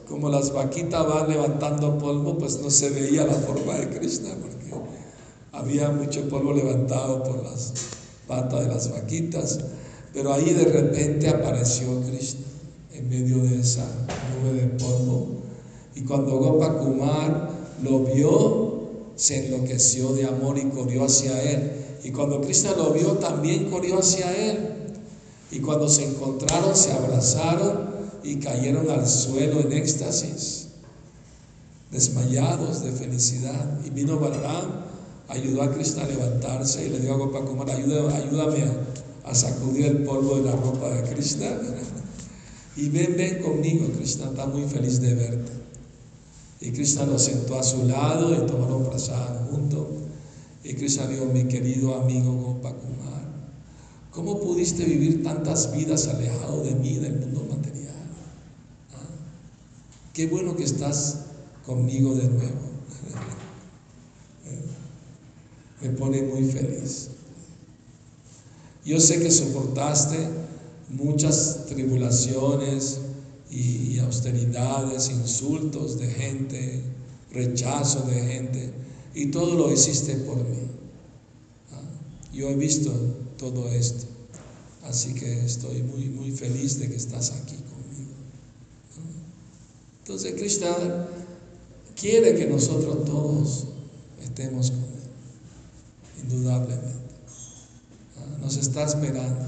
[0.09, 4.73] como las vaquitas van levantando polvo, pues no se veía la forma de Krishna, porque
[5.53, 7.73] había mucho polvo levantado por las
[8.27, 9.61] patas de las vaquitas.
[10.13, 12.45] Pero ahí de repente apareció Krishna
[12.93, 15.29] en medio de esa nube de polvo.
[15.95, 17.51] Y cuando Gopakumar
[17.83, 18.75] lo vio,
[19.17, 21.73] se enloqueció de amor y corrió hacia él.
[22.05, 24.75] Y cuando Krishna lo vio, también corrió hacia él.
[25.51, 30.69] Y cuando se encontraron, se abrazaron y cayeron al suelo en éxtasis,
[31.91, 33.81] desmayados de felicidad.
[33.85, 34.84] Y vino Balaram,
[35.29, 38.65] ayudó a Krishna a levantarse y le dio a Gopakumar, ayúdame, ayúdame
[39.25, 41.47] a, sacudir el polvo de la ropa de Krishna.
[42.77, 45.53] Y ven, ven conmigo, Krishna está muy feliz de verte.
[46.61, 49.87] Y Krishna lo sentó a su lado y tomaron prasad juntos.
[50.65, 53.29] Y Krishna dijo, mi querido amigo Gopakumar,
[54.11, 57.95] ¿cómo pudiste vivir tantas vidas alejado de mí, del mundo material?
[60.13, 61.27] Qué bueno que estás
[61.65, 62.61] conmigo de nuevo.
[65.85, 67.11] Me pone muy feliz.
[68.87, 70.17] Yo sé que soportaste
[70.89, 73.01] muchas tribulaciones
[73.51, 76.83] y, austeridades, insultos de gente,
[77.33, 78.73] rechazo de gente,
[79.15, 80.69] y todo lo hiciste por mí.
[81.73, 81.83] ¿Ah?
[82.33, 82.91] Yo he visto
[83.37, 84.07] todo esto,
[84.85, 87.57] así que estoy muy, muy feliz de que estás aquí.
[89.99, 91.09] Entonces Krishna
[91.95, 93.67] quiere que nosotros todos
[94.23, 95.04] estemos con Él,
[96.25, 97.05] indudablemente.
[98.41, 99.47] Nos está esperando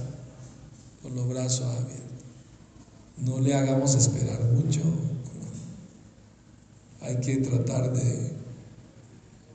[1.03, 2.07] con los brazos abiertos.
[3.19, 4.81] No le hagamos esperar mucho.
[7.01, 8.33] Hay que tratar de...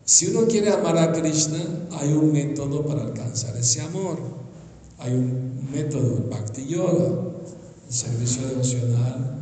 [0.06, 1.60] Si uno quiere amar a Krishna,
[1.92, 4.18] hay un método para alcanzar ese amor.
[5.00, 7.32] Hay un método, el Bhakti Yoga,
[7.88, 9.42] el servicio devocional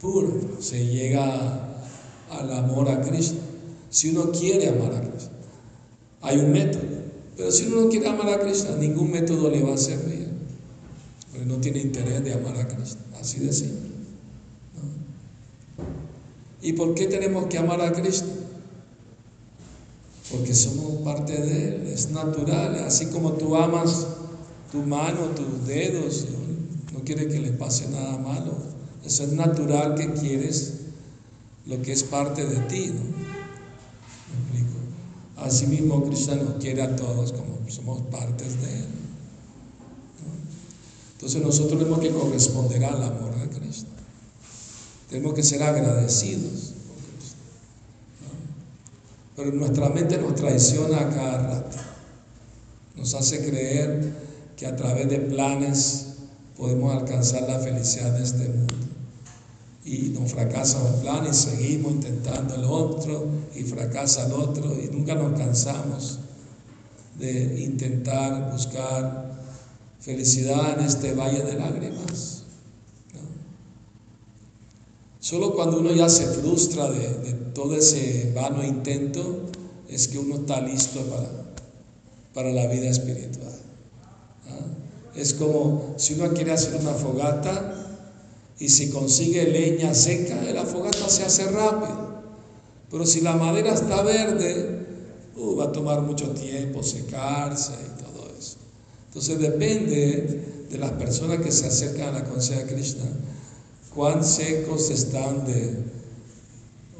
[0.00, 1.68] puro, se llega
[2.30, 3.38] al amor a Cristo.
[3.88, 5.30] Si uno quiere amar a Cristo,
[6.20, 7.01] hay un método.
[7.36, 10.28] Pero si uno no quiere amar a Cristo, ningún método le va a servir.
[11.30, 12.98] Porque no tiene interés de amar a Cristo.
[13.20, 13.90] Así de simple.
[16.60, 18.28] ¿Y por qué tenemos que amar a Cristo?
[20.30, 22.84] Porque somos parte de Él, es natural.
[22.86, 24.06] Así como tú amas
[24.70, 26.26] tu mano, tus dedos,
[26.92, 28.56] no quiere que le pase nada malo.
[29.04, 30.74] Eso es natural que quieres
[31.66, 33.22] lo que es parte de ti, ¿no?
[35.44, 38.86] Asimismo, Cristo nos quiere a todos como somos partes de Él.
[41.14, 43.90] Entonces nosotros tenemos que corresponder al amor de Cristo.
[45.08, 47.36] Tenemos que ser agradecidos por Cristo.
[49.36, 51.76] Pero nuestra mente nos traiciona a cada rato.
[52.96, 54.12] Nos hace creer
[54.56, 56.06] que a través de planes
[56.56, 58.91] podemos alcanzar la felicidad de este mundo
[59.84, 64.88] y nos fracasa un plan y seguimos intentando el otro y fracasa el otro y
[64.94, 66.20] nunca nos cansamos
[67.18, 69.32] de intentar buscar
[70.00, 72.42] felicidad en este valle de lágrimas.
[75.18, 79.42] Solo cuando uno ya se frustra de, todo ese vano intento
[79.88, 81.28] es que uno está listo para,
[82.34, 83.52] para la vida espiritual.
[85.14, 87.81] Es como si uno quiere hacer una fogata,
[88.62, 92.22] y si consigue leña seca, la fogata se hace rápido.
[92.92, 94.86] Pero si la madera está verde,
[95.34, 98.58] uh, va a tomar mucho tiempo secarse y todo eso.
[99.08, 103.04] Entonces depende de las personas que se acercan a la conciencia de Krishna,
[103.92, 105.78] cuán secos están de,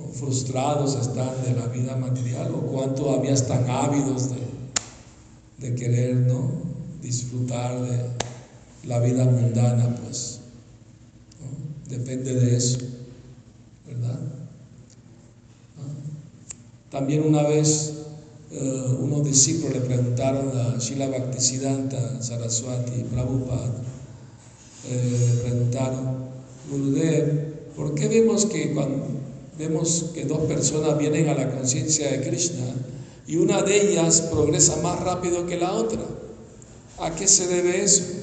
[0.01, 6.17] o frustrados están de la vida material, o cuán todavía están ávidos de, de querer
[6.17, 6.51] ¿no?
[7.01, 8.01] disfrutar de
[8.83, 10.42] la vida mundana, pues.
[11.93, 12.79] Depende de eso,
[13.87, 14.19] ¿verdad?
[16.91, 17.93] También una vez
[18.51, 23.75] eh, unos discípulos le preguntaron a Shila Bhaktisiddhanta Saraswati Prabhupada,
[24.89, 26.17] eh, le preguntaron,
[26.71, 29.09] Gurudev, ¿por qué vemos que cuando
[29.59, 32.73] vemos que dos personas vienen a la conciencia de Krishna
[33.27, 36.01] y una de ellas progresa más rápido que la otra?
[37.01, 38.22] ¿A qué se debe eso?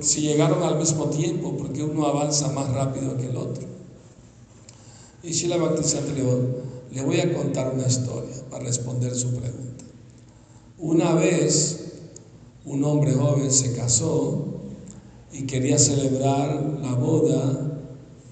[0.00, 3.66] Si llegaron al mismo tiempo, porque uno avanza más rápido que el otro.
[5.22, 6.24] Y Shila Bhaktisiddhanta le
[6.94, 9.84] le voy a contar una historia para responder su pregunta.
[10.78, 11.84] Una vez
[12.64, 14.44] un hombre joven se casó
[15.32, 17.80] y quería celebrar la boda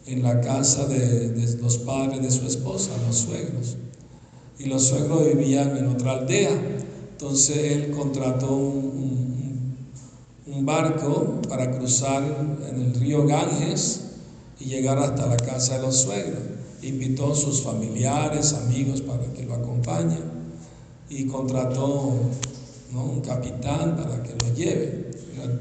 [0.07, 3.77] en la casa de, los padres de su esposa, los suegros.
[4.59, 6.51] Y los suegros vivían en otra aldea.
[7.13, 9.32] Entonces él contrató un
[10.61, 12.23] barco para cruzar
[12.69, 14.03] en el río Ganges
[14.61, 19.45] y llegar hasta la casa de los suegros invitó a sus familiares, amigos para que
[19.45, 20.23] lo acompañen
[21.09, 22.13] y contrató
[22.93, 25.11] un capitán para que lo lleve.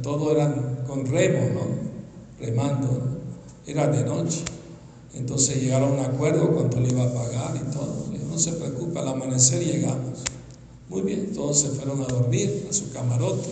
[0.04, 1.91] Todo eran con remo, ¿no?
[2.39, 3.19] remando,
[3.65, 4.43] era de noche.
[5.13, 8.08] Entonces llegaron a un acuerdo cuánto le iba a pagar y todo.
[8.30, 10.19] no se preocupe, al amanecer llegamos.
[10.89, 13.49] Muy bien, todos se fueron a dormir a su camarote.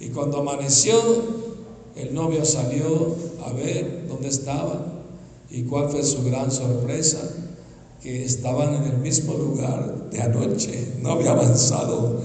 [0.00, 0.98] Y cuando amaneció,
[1.94, 4.90] el novio salió a ver dónde estaba
[5.50, 7.18] ¿Y cuál fue su gran sorpresa?
[8.00, 12.22] Que estaban en el mismo lugar de anoche, no había avanzado,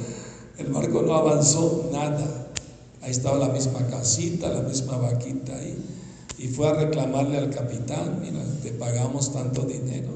[0.58, 2.52] el barco no avanzó nada.
[3.02, 5.76] Ahí estaba la misma casita, la misma vaquita ahí.
[6.38, 10.10] Y fue a reclamarle al capitán, mira, te pagamos tanto dinero.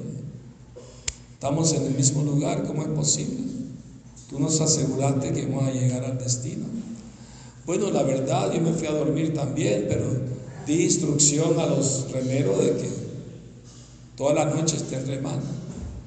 [1.34, 3.44] Estamos en el mismo lugar, ¿cómo es posible?
[4.30, 6.66] Tú nos aseguraste que vamos a llegar al destino.
[7.70, 10.04] Bueno, la verdad, yo me fui a dormir también, pero
[10.66, 12.90] di instrucción a los remeros de que
[14.18, 15.46] toda la noche estén remando.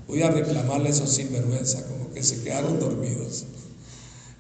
[0.09, 3.45] Voy a reclamarles esos sinvergüenza, como que se quedaron dormidos.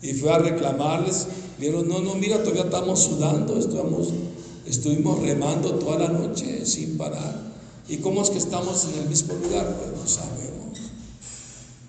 [0.02, 1.28] Y fui a reclamarles,
[1.60, 4.08] dijeron, no, no, mira, todavía estamos sudando, estamos,
[4.66, 7.40] estuvimos remando toda la noche sin parar.
[7.88, 9.76] ¿Y cómo es que estamos en el mismo lugar?
[9.76, 10.80] Pues no sabemos.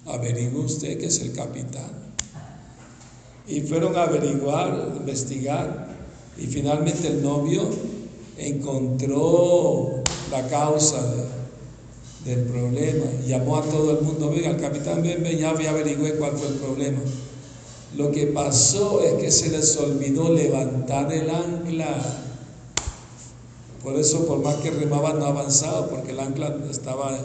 [0.05, 2.02] Averigüe usted que es el capitán.
[3.47, 5.89] Y fueron a averiguar, investigar,
[6.37, 7.63] y finalmente el novio
[8.37, 10.01] encontró
[10.31, 10.99] la causa
[12.25, 13.05] del problema.
[13.27, 16.99] Llamó a todo el mundo, venga, el capitán, ven, ya averigüé cuál fue el problema.
[17.95, 22.01] Lo que pasó es que se les olvidó levantar el ancla.
[23.83, 27.19] Por eso, por más que remaban, no avanzaba, porque el ancla estaba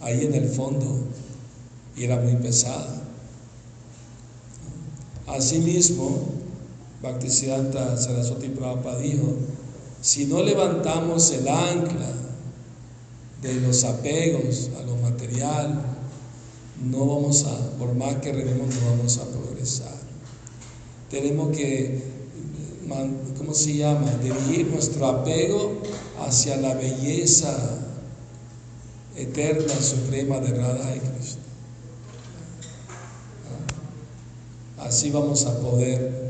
[0.00, 0.86] ahí en el fondo
[1.96, 3.03] y era muy pesada.
[5.26, 6.28] Asimismo,
[7.02, 9.36] Bhaktisiddhanta Saraswati Prabhupada dijo,
[10.00, 12.12] si no levantamos el ancla
[13.40, 15.82] de los apegos a lo material,
[16.82, 19.94] no vamos a, por más que rememos, no vamos a progresar.
[21.10, 22.02] Tenemos que,
[23.38, 24.10] ¿cómo se llama?
[24.22, 25.80] Dirigir nuestro apego
[26.20, 27.54] hacia la belleza
[29.16, 31.44] eterna, suprema de Radha y Krishna.
[34.84, 36.24] Así vamos a poder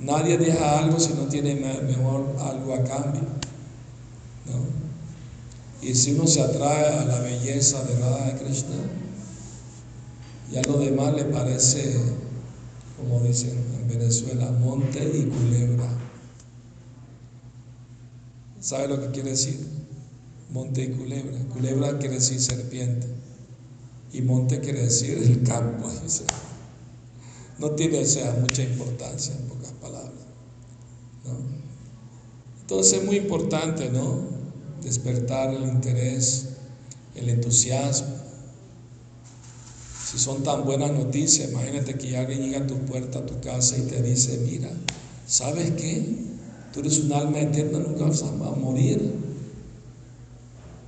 [0.00, 3.20] Nadie deja algo si no tiene mejor algo a cambio.
[5.82, 8.76] Y si uno se atrae a la belleza de Radha Krishna,
[10.52, 11.96] ya lo demás le parece,
[12.96, 15.88] como dicen en Venezuela, monte y culebra.
[18.60, 19.66] ¿Sabe lo que quiere decir?
[20.50, 21.38] Monte y culebra.
[21.52, 23.06] Culebra quiere decir serpiente.
[24.12, 25.90] Y monte quiere decir el campo.
[27.60, 29.34] No tiene sea, mucha importancia.
[32.70, 34.20] Entonces es muy importante, ¿no?
[34.80, 36.50] Despertar el interés,
[37.16, 38.14] el entusiasmo.
[40.08, 43.76] Si son tan buenas noticias, imagínate que alguien llega a tu puerta, a tu casa
[43.76, 44.70] y te dice, mira,
[45.26, 46.14] ¿sabes qué?
[46.72, 49.14] Tú eres un alma eterna, nunca vas a morir.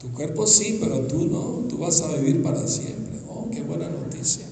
[0.01, 3.19] Tu cuerpo sí, pero tú no, tú vas a vivir para siempre.
[3.29, 4.45] Oh, qué buena noticia.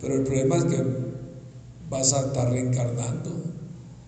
[0.00, 1.01] Pero el problema es que
[1.92, 3.30] vas a estar reencarnando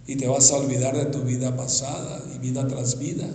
[0.06, 3.26] y te vas a olvidar de tu vida pasada y vida tras vida.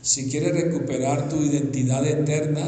[0.00, 2.64] Si quieres recuperar tu identidad eterna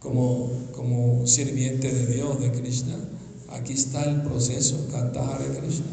[0.00, 2.96] como, como sirviente de Dios, de Krishna,
[3.50, 5.86] aquí está el proceso, canta Hare Krishna.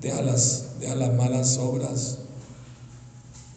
[0.00, 2.18] Deja las, deja las malas obras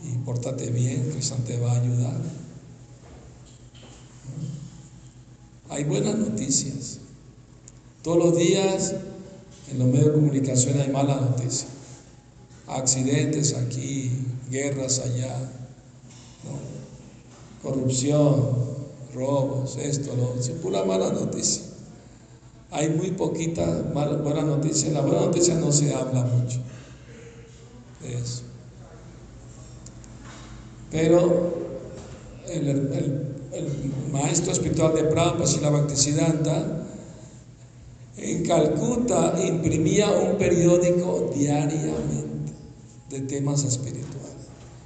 [0.03, 2.19] y pórtate bien, Krishna te va a ayudar.
[5.69, 7.01] Hay buenas noticias.
[8.07, 8.93] Todos los días
[9.69, 11.67] en los medios de comunicación hay malas noticias.
[12.65, 14.09] Accidentes aquí,
[14.49, 15.35] guerras allá,
[17.61, 18.53] corrupción,
[19.13, 21.63] robos, esto, lo es pura mala noticia.
[22.71, 24.89] Hay muy poquita mala, buena noticia.
[24.91, 26.61] La buena noticia no se habla mucho
[28.05, 28.43] eso.
[30.91, 31.57] Pero
[32.47, 33.33] el,
[34.13, 36.86] maestro espiritual de Prabhupada, Srila Bhaktisiddhanta,
[38.17, 42.53] en Calcuta imprimía un periódico diariamente
[43.09, 44.07] de temas espirituales.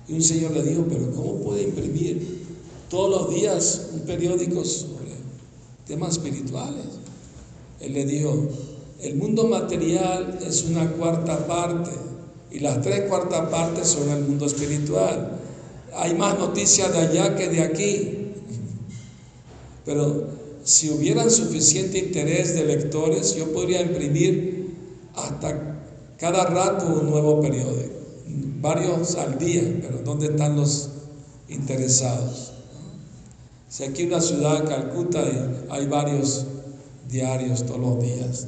[0.07, 2.45] Y un señor le dijo, pero ¿cómo puede imprimir
[2.89, 5.11] todos los días un periódico sobre
[5.88, 6.86] temas espirituales?
[7.79, 8.49] Él le dijo,
[8.99, 11.91] el mundo material es una cuarta parte
[12.51, 15.39] y las tres cuartas partes son el mundo espiritual.
[15.95, 18.17] Hay más noticias de allá que de aquí.
[19.86, 24.76] Pero si hubiera suficiente interés de lectores, yo podría imprimir
[25.16, 25.80] hasta
[26.18, 27.93] cada rato un nuevo periódico,
[28.62, 30.89] varios al día, pero ¿dónde están los
[31.49, 32.53] interesados?
[33.70, 35.24] Si aquí en la ciudad Calcuta
[35.70, 36.45] hay varios
[37.09, 38.47] diarios todos los días,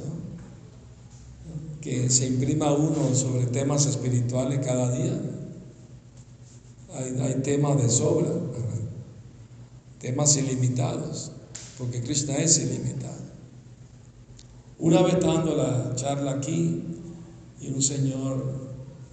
[1.80, 5.20] que se imprima uno sobre temas espirituales cada día,
[6.96, 8.28] hay temas de sobra,
[9.98, 11.32] temas ilimitados
[11.78, 13.24] porque Krishna es ilimitado.
[14.78, 16.82] Una vez dando la charla aquí
[17.60, 18.64] y un señor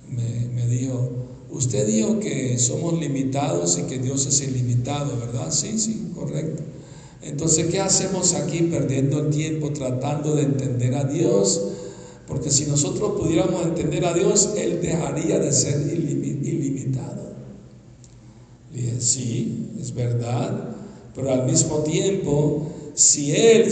[0.09, 1.09] me, dijo,
[1.49, 5.51] usted dijo que somos limitados y que Dios es ilimitado, ¿verdad?
[5.51, 6.64] Sí, sí, correcto.
[7.22, 11.62] Entonces, ¿qué hacemos aquí perdiendo el tiempo tratando de entender a Dios?
[12.28, 17.34] Porque si nosotros pudiéramos entender a Dios, Él dejaría de ser ilimitado.
[18.74, 20.80] Le sí, es verdad,
[21.14, 23.64] pero al mismo tiempo, si Él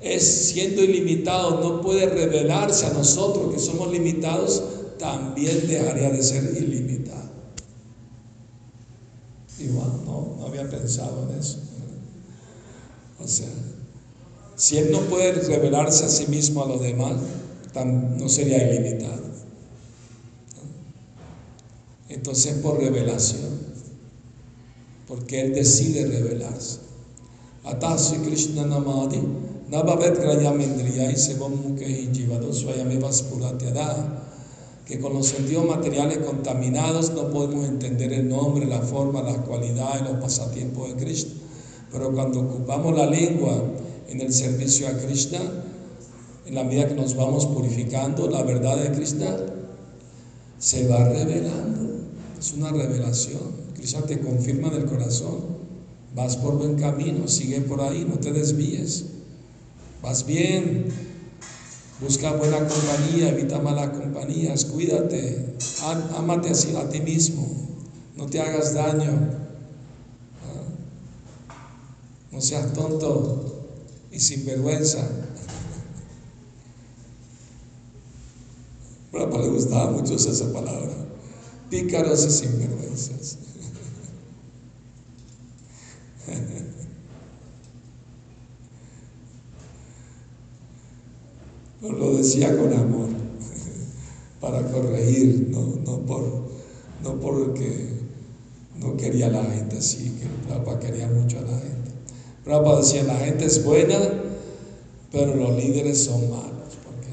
[0.00, 4.62] es siendo ilimitado, no puede revelarse a nosotros que somos limitados,
[4.98, 7.26] también dejaría de ser ilimitado.
[9.58, 11.58] Igual, no, no había pensado en eso.
[13.18, 13.48] O sea,
[14.54, 17.16] si Él no puede revelarse a sí mismo a los demás,
[17.84, 19.22] no sería ilimitado.
[22.08, 23.65] Entonces, por revelación
[25.06, 26.78] porque Él decide revelarse.
[27.64, 29.20] Atasi Krishna Namadi,
[29.70, 34.22] Nabhavet Grayamendriya y Sevamuke Jivado Swayamevas Puratyada,
[34.86, 40.02] que con los sentidos materiales contaminados no podemos entender el nombre, la forma, las cualidades,
[40.02, 41.32] los pasatiempos de Krishna.
[41.90, 43.60] Pero cuando ocupamos la lengua
[44.08, 45.40] en el servicio a Krishna,
[46.46, 49.36] en la medida que nos vamos purificando, la verdad de Krishna
[50.58, 52.04] se va revelando.
[52.38, 53.65] Es una revelación.
[53.76, 55.56] Cristo te confirma del corazón.
[56.14, 59.04] Vas por buen camino, sigue por ahí, no te desvíes.
[60.02, 61.06] Vas bien.
[61.98, 65.56] Busca buena compañía, evita malas compañías, cuídate,
[66.14, 67.46] ámate a ti mismo,
[68.16, 69.12] no te hagas daño,
[72.30, 73.66] no seas tonto
[74.12, 75.08] y sin vergüenza.
[79.10, 80.92] Pero le gustaba mucho esa palabra,
[81.70, 83.38] pícaros y sinvergüenzas.
[92.44, 93.08] Con amor,
[94.40, 96.22] para corregir, no, no, por,
[97.02, 97.96] no porque
[98.78, 101.90] no quería a la gente así, que Prabhupada quería mucho a la gente.
[102.44, 103.98] Prabhupada decía, la gente es buena,
[105.10, 107.08] pero los líderes son malos, porque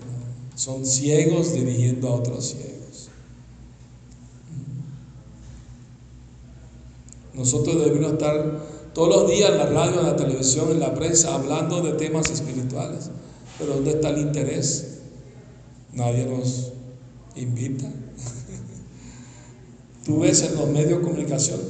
[0.56, 3.10] son ciegos dirigiendo a otros ciegos.
[7.34, 8.62] Nosotros debemos estar
[8.94, 12.30] todos los días en la radio, en la televisión, en la prensa, hablando de temas
[12.30, 13.10] espirituales.
[13.58, 14.93] Pero ¿dónde está el interés?
[15.94, 16.74] Nadie nos
[17.36, 17.86] invita.
[20.06, 21.62] Tú ves en los medios de comunicación,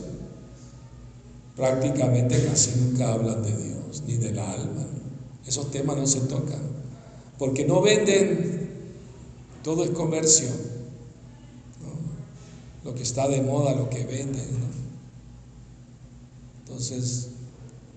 [1.55, 4.85] prácticamente casi nunca hablan de Dios, ni del alma.
[5.45, 6.61] Esos temas no se tocan.
[7.37, 8.69] Porque no venden,
[9.63, 10.47] todo es comercio.
[12.83, 14.47] Lo que está de moda, lo que venden.
[16.59, 17.29] Entonces,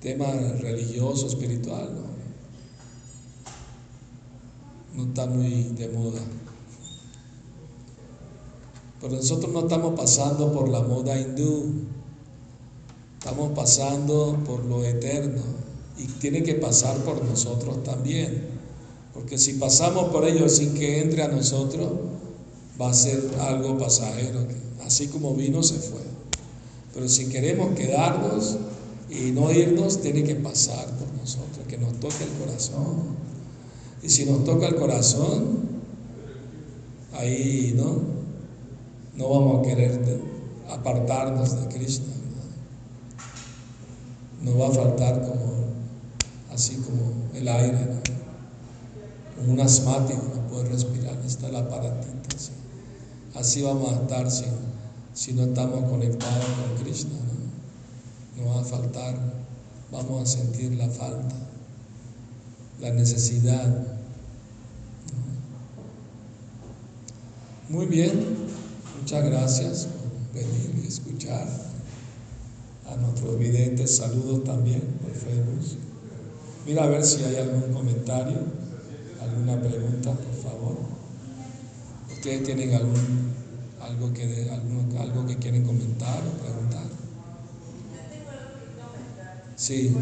[0.00, 0.26] tema
[0.60, 2.05] religioso, espiritual, ¿no?
[4.96, 6.20] No está muy de moda.
[9.00, 11.84] Pero nosotros no estamos pasando por la moda hindú,
[13.18, 15.42] estamos pasando por lo eterno
[15.98, 18.56] y tiene que pasar por nosotros también.
[19.12, 21.88] Porque si pasamos por ello sin que entre a nosotros,
[22.80, 24.46] va a ser algo pasajero,
[24.84, 26.00] así como vino se fue.
[26.94, 28.56] Pero si queremos quedarnos
[29.10, 33.25] y no irnos, tiene que pasar por nosotros, que nos toque el corazón.
[34.02, 35.58] Y si nos toca el corazón,
[37.14, 38.00] ahí no,
[39.16, 40.20] no vamos a querer
[40.70, 42.14] apartarnos de Krishna.
[44.42, 45.52] no va a faltar como,
[46.52, 47.78] así como el aire,
[49.36, 52.16] como un asmático no puede respirar, está el aparatito.
[53.34, 54.44] Así, vamos a estar si,
[55.12, 57.10] si no estamos conectados con Krishna.
[57.10, 57.46] ¿no?
[58.36, 59.14] no va a faltar,
[59.90, 61.34] vamos a sentir la falta,
[62.80, 63.86] la necesidad.
[67.68, 68.12] Muy bien,
[69.00, 71.48] muchas gracias por venir y escuchar
[72.86, 73.96] a nuestros videntes.
[73.96, 75.60] Saludos también por Facebook.
[76.66, 78.38] Mira a ver si hay algún comentario,
[79.20, 80.76] alguna pregunta, por favor.
[82.12, 83.32] ¿Ustedes tienen algún,
[83.80, 86.84] algo, que, algún, algo que quieren comentar o preguntar?
[86.84, 89.52] Yo tengo algo que comentar.
[89.56, 89.94] Sí.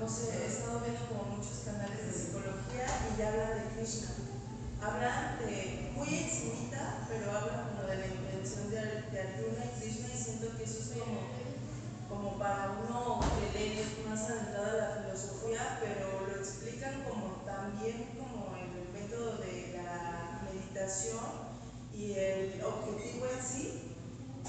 [0.00, 4.08] No sé, he estado viendo como muchos canales de psicología y ya hablan de Krishna.
[4.80, 8.80] Hablan de, muy encimita, pero hablan como de la invención de,
[9.12, 11.20] de Arjuna y Krishna y siento que eso es como,
[12.08, 18.16] como para uno que lee más adentrado a la filosofía, pero lo explican como también
[18.16, 21.52] como el método de la meditación
[21.92, 23.90] y el objetivo en sí.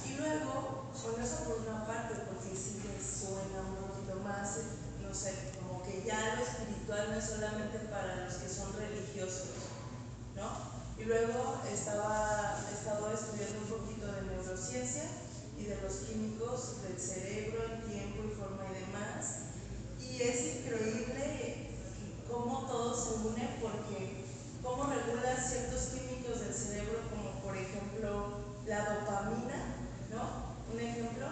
[0.08, 4.85] Y luego, con eso por una parte, porque sí que suena un poquito más,
[5.16, 9.48] sé, como que ya lo espiritual no es solamente para los que son religiosos,
[10.36, 10.76] ¿no?
[10.98, 15.04] Y luego estaba, he estado estudiando un poquito de neurociencia
[15.58, 19.36] y de los químicos del cerebro, el tiempo y forma y demás.
[20.00, 21.70] Y es increíble
[22.30, 24.26] cómo todo se une porque
[24.62, 29.76] cómo regula ciertos químicos del cerebro como por ejemplo la dopamina,
[30.12, 30.56] ¿no?
[30.74, 31.28] Un ejemplo.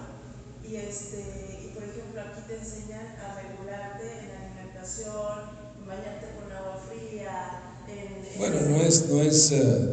[0.64, 5.40] Y, este, por ejemplo aquí te enseñan a regularte en la alimentación,
[5.80, 8.24] en bañarte con agua fría, en...
[8.24, 9.90] en- Bueno, no es, no es, eh,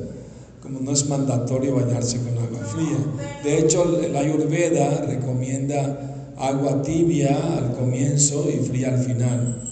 [0.63, 2.99] como no es mandatorio bañarse con agua fría.
[3.43, 9.70] De hecho, el Ayurveda recomienda agua tibia al comienzo y fría al final.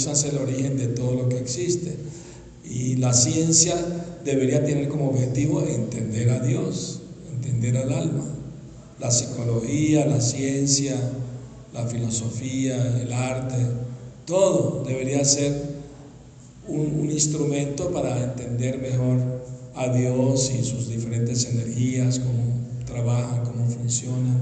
[0.00, 1.94] Krishna es el origen de todo lo que existe.
[2.64, 3.74] Y la ciencia
[4.24, 8.24] debería tener como objetivo entender a Dios, entender al alma.
[8.98, 10.96] La psicología, la ciencia,
[11.74, 13.56] la filosofía, el arte,
[14.24, 15.52] todo debería ser
[16.66, 19.18] un, un instrumento para entender mejor
[19.74, 24.38] a Dios y sus diferentes energías, cómo trabajan, cómo funcionan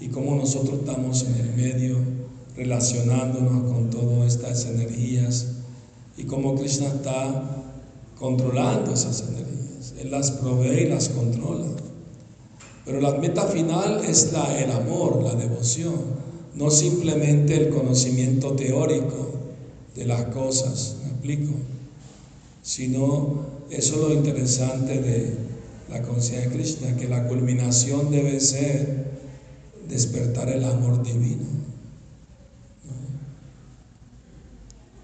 [0.00, 2.26] y cómo nosotros estamos en el medio
[2.56, 5.46] relacionándonos con todas estas energías
[6.16, 7.64] y cómo Krishna está
[8.18, 9.94] controlando esas energías.
[9.98, 11.66] Él las provee y las controla.
[12.84, 15.94] Pero la meta final es el amor, la devoción,
[16.54, 19.30] no simplemente el conocimiento teórico
[19.94, 21.52] de las cosas, ¿me explico?
[22.62, 25.34] Sino eso es lo interesante de
[25.90, 29.06] la conciencia de Krishna, que la culminación debe ser
[29.88, 31.44] despertar el amor divino.
[32.84, 32.92] ¿no?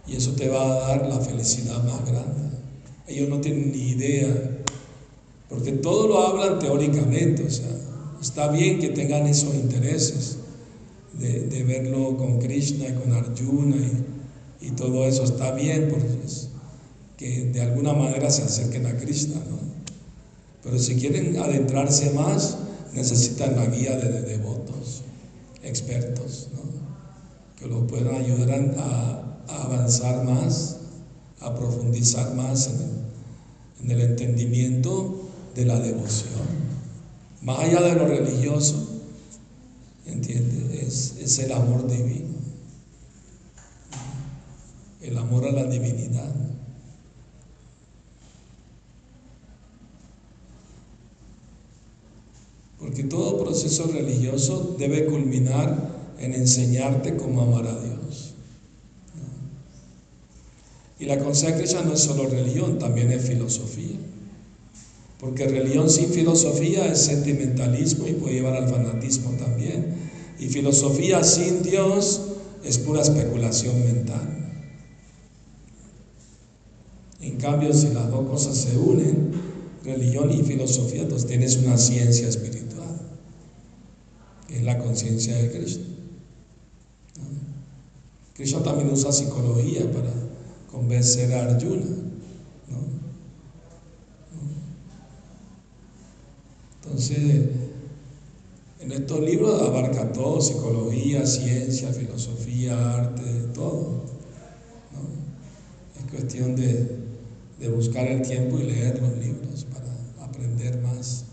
[0.07, 2.51] Y eso te va a dar la felicidad más grande.
[3.07, 4.29] Ellos no tienen ni idea,
[5.49, 7.69] porque todo lo hablan teóricamente, o sea,
[8.21, 10.39] está bien que tengan esos intereses
[11.13, 13.77] de, de verlo con Krishna y con Arjuna
[14.61, 16.49] y, y todo eso, está bien, porque es
[17.17, 19.59] que de alguna manera se acerquen a Krishna, ¿no?
[20.63, 22.57] Pero si quieren adentrarse más,
[22.93, 25.03] necesitan la guía de, de devotos,
[25.63, 26.49] expertos,
[27.59, 29.22] que los puedan ayudar a,
[29.53, 30.79] a avanzar más,
[31.41, 32.71] a profundizar más
[33.81, 36.33] en el, entendimiento de la devoción.
[37.43, 38.89] Más allá de lo religioso,
[40.07, 40.83] ¿entiendes?
[40.83, 42.29] Es, es el amor divino,
[45.01, 46.33] el amor a la divinidad.
[52.79, 57.92] Porque todo proceso religioso debe culminar en enseñarte cómo amar a Dios.
[61.03, 63.97] Y la conciencia no es solo religión, también es filosofía.
[65.19, 69.97] Porque religión sin filosofía es sentimentalismo y puede llevar al fanatismo también.
[70.39, 72.21] Y filosofía sin Dios
[72.63, 74.63] es pura especulación mental.
[77.21, 79.33] En cambio, si las dos cosas se unen,
[79.83, 83.01] religión y filosofía, entonces tienes una ciencia espiritual,
[84.47, 85.85] que es la conciencia de Cristo.
[88.35, 90.23] Cristo también usa psicología para
[90.73, 91.85] convencer a Arjuna.
[96.83, 97.49] Entonces,
[98.81, 103.23] en estos libros abarca todo, psicología, ciencia, filosofía, arte,
[103.55, 104.03] todo.
[105.97, 106.99] Es cuestión de,
[107.61, 111.27] de buscar el tiempo y leer los libros para aprender más.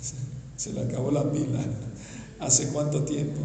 [0.00, 0.14] Se,
[0.56, 1.60] se le acabó la pila.
[2.48, 3.42] ¿Hace cuánto tiempo?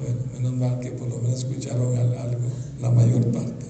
[0.00, 2.48] Bueno, menos mal que por lo menos escucharon algo,
[2.80, 3.66] la mayor parte.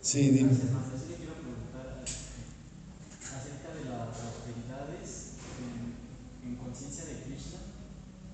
[0.00, 0.50] Sí, dime.
[0.50, 5.38] quiero preguntar acerca de las austeridades
[6.42, 7.62] en, conciencia de Krishna.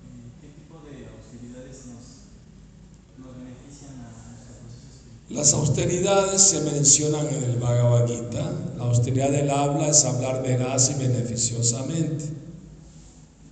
[0.09, 2.33] Eh, ¿Qué tipo de austeridades nos,
[3.21, 5.28] nos benefician a nuestro proceso espiritual?
[5.39, 8.51] Las austeridades se mencionan en el Bhagavad Gita.
[8.77, 12.25] La austeridad del habla es hablar veraz y beneficiosamente.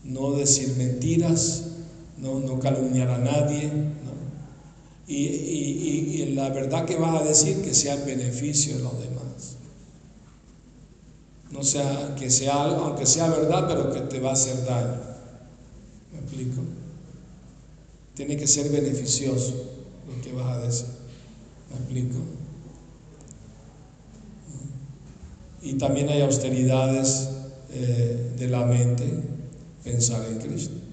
[0.04, 1.64] No decir mentiras,
[2.18, 3.72] no, no calumniar a nadie,
[5.08, 9.56] Y, la verdad que vas a decir que sea en beneficio de los demás.
[11.50, 15.00] No sea que sea algo, aunque sea verdad, pero que te va a hacer daño.
[16.12, 16.62] ¿Me explico?
[18.14, 19.54] Tiene que ser beneficioso
[20.06, 20.97] lo que vas a decir.
[21.70, 22.20] ¿Me explico?
[25.62, 27.30] Y también hay austeridades
[27.72, 29.06] eh, de la mente,
[29.84, 30.88] pensar en Cristo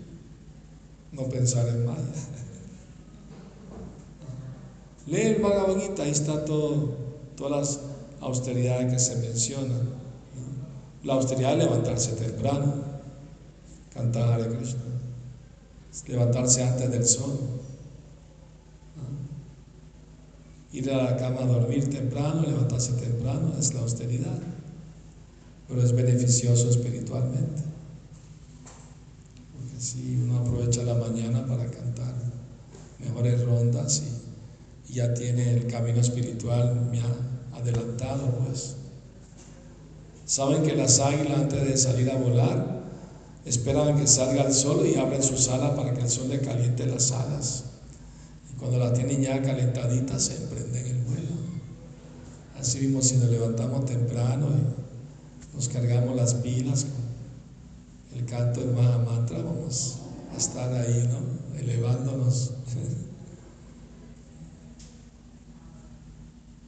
[1.14, 1.96] no pensar en mal.
[5.06, 6.96] Lee el Bhagavad Gita, ahí está todo,
[7.36, 7.80] todas las
[8.20, 10.04] austeridades que se mencionan.
[11.04, 12.74] La austeridad es levantarse temprano,
[13.92, 14.80] cantar Hare Krishna,
[16.08, 17.38] levantarse antes del sol,
[20.76, 24.38] ir a la cama a dormir temprano, levantarse temprano, es la austeridad,
[25.68, 27.74] pero es beneficioso espiritualmente
[29.84, 32.14] si uno aprovecha la mañana para cantar
[32.98, 36.90] mejores rondas y, ya tiene el camino espiritual
[37.52, 38.76] ha adelantado, pues.
[40.24, 42.84] Saben que las águilas antes de salir a volar
[43.44, 46.86] esperan que salga el sol y abren sus alas para que el sol le caliente
[46.86, 47.64] las alas.
[48.58, 51.34] Cuando las tienen ya calentaditas se emprenden el vuelo.
[52.58, 56.86] Así mismo si nos levantamos temprano y nos cargamos las pilas
[58.14, 59.98] el canto del Mahamantra, vamos
[60.32, 61.18] a estar ahí, ¿no?
[61.58, 62.52] Elevándonos.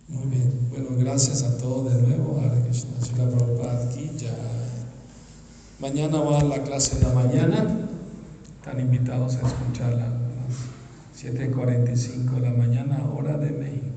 [0.08, 0.68] Muy bien.
[0.70, 2.40] Bueno, gracias a todos de nuevo.
[2.40, 2.90] Hare Krishna.
[5.78, 7.88] Mañana va a la clase de la mañana.
[8.58, 10.25] Están invitados a escucharla
[11.16, 13.95] 7.45 de la mañana, hora de México.